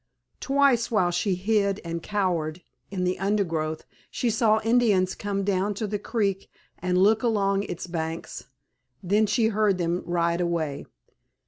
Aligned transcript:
Twice 0.39 0.89
while 0.89 1.11
she 1.11 1.35
hid 1.35 1.79
and 1.85 2.01
cowered 2.01 2.63
in 2.89 3.03
the 3.03 3.19
undergrowth 3.19 3.85
she 4.09 4.31
saw 4.31 4.59
Indians 4.63 5.13
come 5.13 5.43
down 5.43 5.75
to 5.75 5.85
the 5.85 5.99
creek 5.99 6.49
and 6.79 6.97
look 6.97 7.21
along 7.21 7.61
its 7.61 7.85
banks, 7.85 8.45
then 9.03 9.27
she 9.27 9.49
heard 9.49 9.77
them 9.77 10.01
ride 10.07 10.41
away. 10.41 10.85